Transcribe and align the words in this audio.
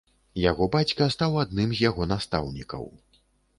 Яго 0.43 0.67
бацька 0.75 1.09
стаў 1.17 1.37
адным 1.43 1.69
з 1.77 1.85
яго 1.89 2.09
настаўнікаў. 2.15 2.91